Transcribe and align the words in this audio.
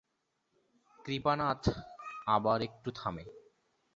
কৃপানাথ 1.05 1.63
আবার 2.27 2.59
একটু 2.61 2.89
থামে! 2.95 3.23